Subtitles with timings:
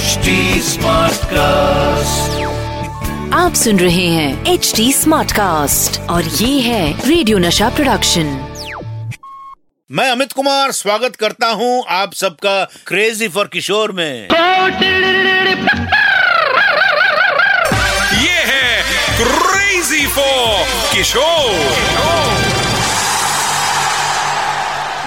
[0.00, 0.34] HD
[1.30, 2.36] cast
[3.34, 8.30] आप सुन रहे हैं एच डी स्मार्ट कास्ट और ये है रेडियो नशा प्रोडक्शन
[9.90, 12.54] मैं अमित कुमार स्वागत करता हूँ आप सबका
[12.86, 14.28] क्रेजी फॉर किशोर में।
[18.16, 18.82] ये है
[19.22, 21.48] क्रेजी फॉर किशोर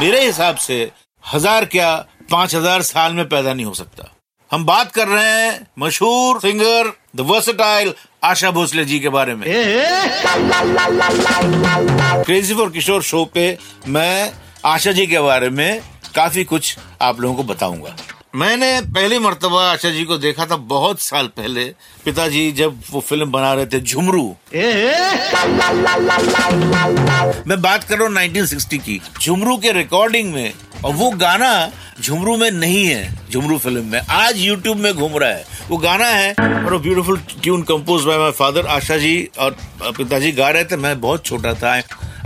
[0.00, 0.90] मेरे हिसाब से
[1.24, 1.96] हज़ार क्या
[2.30, 4.16] पाँच हज़ार साल में पैदा नहीं हो सकता।
[4.50, 7.92] हम बात कर रहे हैं मशहूर singer the versatile
[8.24, 9.44] Asha Bhosle ji के बारे में।
[12.24, 14.32] क्रेजी फॉर किशोर शो पे मैं
[14.64, 15.80] आशा जी के बारे में
[16.14, 17.96] काफ़ी कुछ आप लोगों को बताऊँगा।
[18.34, 21.64] मैंने पहली मरतबा आशा जी को देखा था बहुत साल पहले
[22.04, 24.24] पिताजी जब वो फ़िल्म बना रहे थे झुमरू।
[27.46, 30.52] मैं बात कर रहा हूँ 1960 की झुमरू के रिकॉर्डिंग में
[30.84, 31.50] और वो गाना
[32.00, 36.06] झुमरू में नहीं है, झुमरू फ़िल्म में। आज यूट्यूब में घूम रहा है। वो गाना
[36.06, 40.76] है। और beautiful tune compose by my father Asha ji और पिताजी गा रहे थे।
[40.76, 41.72] मैं बहुत छोटा था।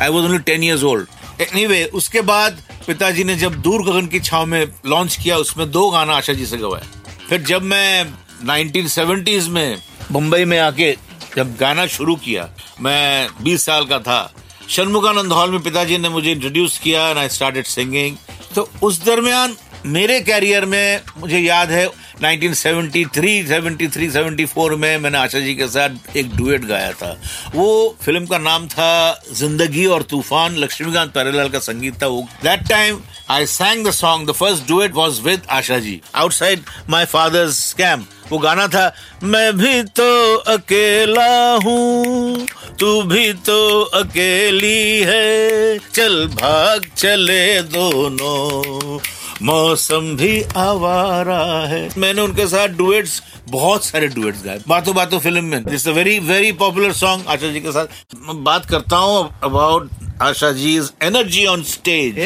[0.03, 1.07] I was only ten years old
[1.41, 5.91] anyway उसके बाद पिताजी ने जब दूर गगन की छाव में लॉन्च किया, उसमें दो
[5.91, 8.07] गाना आशा जी से गवाया फिर जब मैं
[8.47, 9.77] 1970s में
[10.13, 10.97] मुंबई में आके
[11.37, 12.49] जब गाना शुरू किया,
[12.81, 14.33] मैं 20 साल का था।
[14.69, 18.17] शनमुखानंद हॉल में पिताजी ने मुझे इंट्रोड्यूस किया एंड आई स्टार्टेड सिंगिंग
[18.55, 19.57] तो उस दरमियान
[19.87, 26.17] मेरे कैरियर में मुझे याद है 1973, 73, 74 में मैंने आशा जी के साथ
[26.17, 27.11] एक डुएट गाया था।
[27.55, 27.67] वो
[28.03, 33.01] फ़िल्म का नाम था ज़िंदगी और तूफ़ान लक्ष्मीकांत प्यारेलाल का संगीत था वो। That time
[33.31, 38.07] I sang the song the first duet was with Asha ji outside my father's camp
[38.31, 42.47] वो गाना था मैं भी तो अकेला हूँ
[42.81, 43.59] तू भी तो
[43.95, 48.99] अकेली है चल भाग चले दोनों।
[49.43, 55.45] मौसम भी आवारा है। मैंने उनके साथ डुएट्स बहुत सारे डुएट्स गाए। बातों बातों फ़िल्म
[55.45, 59.91] में। This very very popular song Asha ji के साथ। मैं बात करता हूँ about
[60.23, 62.19] Asha ji energy on stage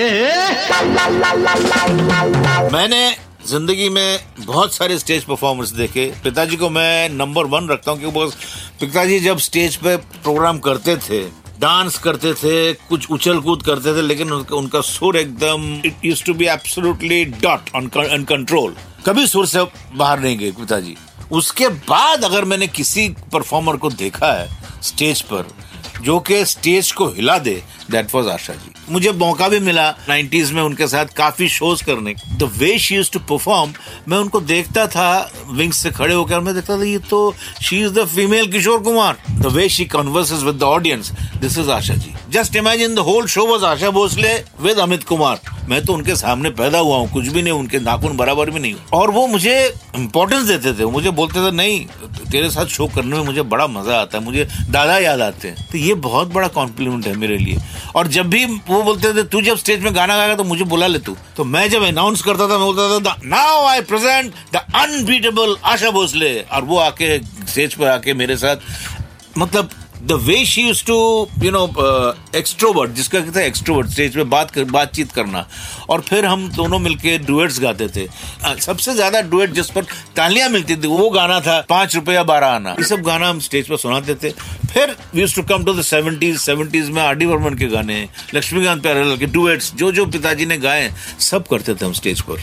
[2.73, 3.17] मैंने
[3.49, 8.37] ज़िंदगी में बहुत सारे स्टेज परफॉर्मेंस देखे। पिताजी को मैं नंबर वन रखता हूँ क्योंकि
[8.81, 11.23] पिताजी जब स्टेज पे प्रोग्राम करते थे
[11.61, 16.25] डांस करते थे कुछ उछल कूद करते थे लेकिन उनका, उनका सुर एकदम it use
[16.25, 17.89] to be absolutely dot on
[18.25, 18.75] control
[19.07, 19.65] कभी सुर से
[19.95, 20.97] बाहर नहीं गए पिताजी।
[21.33, 24.49] उसके बाद अगर मैंने किसी परफॉर्मर को देखा है
[24.83, 25.47] स्टेज पर
[26.03, 30.50] जो कि स्टेज को हिला दे दैट वॉज़ आशा जी। मुझे मौका भी मिला 90s
[30.53, 33.72] में उनके साथ काफ़ी शोज़ करने the way she use to perform
[34.09, 35.09] मैं उनको देखता था
[35.49, 39.16] विंग्स से खड़े होकर मैं देखता था, ये तो she is the female Kishore Kumar.
[39.31, 41.10] The way she converses with the audience
[41.41, 42.15] this is Asha ji.
[42.31, 45.41] Just imagine the whole show was Asha Bhosle with Amit Kumar.
[45.69, 48.75] मैं तो उनके सामने पैदा हुआ हूँ, कुछ भी नहीं, उनके नाखून बराबर भी नहीं
[48.93, 49.55] और वो मुझे
[49.97, 51.84] इम्पोर्टेंस देते थे, मुझे बोलते थे, नहीं,
[52.31, 55.66] तेरे साथ शो करने में मुझे बड़ा मज़ा आता है, मुझे दादा याद आते हैं।
[55.72, 57.59] तो ये बहुत बड़ा कॉम्प्लीमेंट है मेरे लिए।
[57.97, 60.87] और जब भी वो बोलते थे, तू जब स्टेज में गाना गाएगा तो मुझे बुला
[60.87, 61.16] ले तू.
[61.37, 65.91] तो मैं जब अनाउंस करता था, मैं बोलता था now I present the unbeatable Asha
[65.91, 70.97] Bhosle और वो आके स्टेज पर आके मेरे साथ मतलब the way she use to
[71.43, 71.65] you know
[72.37, 75.44] extrovert जिसका कहते हैं एक्सट्रोवर्ट स्टेज पे बात कर, बातचीत करना।
[75.91, 78.06] और फिर हम दोनों मिलके डुएट्स गाते थे।
[78.61, 79.84] सबसे ज़्यादा डुएट जिस पर
[80.17, 83.69] तालियाँ मिलती थी, वो गाना था, पाँच रुपया बारह आना। ये सब गाना हम स्टेज
[83.69, 84.33] पर सुनाते थे।
[84.78, 87.97] फिर use to come to the seventies seventies में आर डी बर्मन के गाने
[88.34, 90.91] लक्ष्मीकांत प्यारेलाल के डुएट्स जो जो पिताजी ने गाए
[91.21, 92.37] सब करते थे हम स्टेज पर।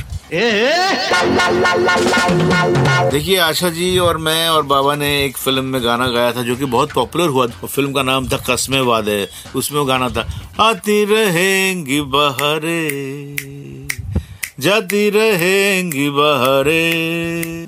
[3.11, 6.55] देखिए आशा जी और मैं और बाबा ने एक फ़िल्म में गाना गाया था जो
[6.55, 10.27] कि बहुत पॉपुलर हुआ था। फ़िल्म का नाम था कस्मे वादे उसमें वो गाना था
[10.59, 12.81] आती रहेंगी बहारे
[14.59, 16.83] जाती रहेंगी बहारे।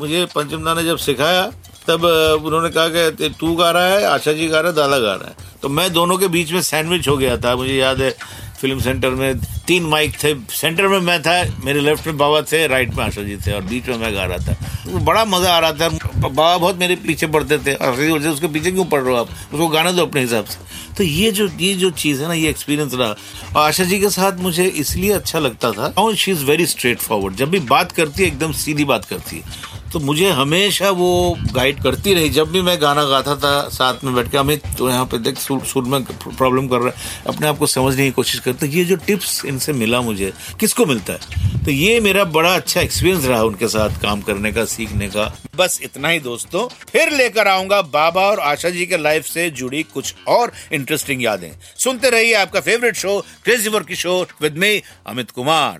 [0.02, 1.50] मुझे पंचमदा ने जब सिखाया
[1.88, 2.04] तब
[2.46, 5.28] उन्होंने कहा कि तू गा रहा है, आशा जी गा रहा है, दादा गा रहा
[5.28, 8.16] है। तो मैं दोनों के बीच में सैंडविच हो गया था। मुझे याद है
[8.62, 11.34] फ़िल्म सेंटर में तीन माइक थे। सेंटर में मैं था,
[11.66, 14.26] मेरे लेफ़्ट में बाबा थे राइट में आशा जी थे, और बीच में मैं गा
[14.26, 14.54] रहा था।
[14.86, 18.48] तो बड़ा मज़ा आ रहा था। बाबा बहुत मेरे पीछे पड़ते थे। आशा और उसके
[18.48, 19.30] पीछे क्यों पढ़ रहे हो आप?
[19.54, 20.66] उसको गाना दो अपने हिसाब से।
[20.98, 24.10] तो ये जो ये जो चीज़ है ना, ये एक्सपीरियंस रहा। और आशा जी के
[24.10, 28.22] साथ मुझे इसलिए अच्छा लगता था। She is very straightforward जब भी बात करती
[28.22, 32.62] है, एकदम सीधी बात करती है। तो मुझे हमेशा वो गाइड करती रही। जब भी
[32.62, 35.84] मैं गाना गाता था साथ में बैठ के अमित तो यहाँ पे देख सुर, सुर
[35.84, 39.44] में प्रॉब्लम कर रहा है। अपने आप को समझने की कोशिश करते ये जो टिप्स
[39.46, 41.66] इनसे मिला मुझे किसको मिलता है?
[41.66, 45.26] तो ये मेरा बड़ा अच्छा एक्सपीरियंस रहा उनके साथ काम करने का सीखने का।
[45.56, 49.84] बस इतना ही दोस्तों। फिर लेकर आऊँगा बाबा और आशा जी के लाइफ से जुड़ी
[49.84, 55.80] कुछ और इंटरेस्टिंग यादें। सुनते रहिए आपका favourite show crazy Kishore with me Amit Kumar.